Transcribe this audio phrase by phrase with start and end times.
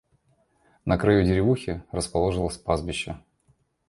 [0.83, 3.19] На краю деревухи расположилось пастбище.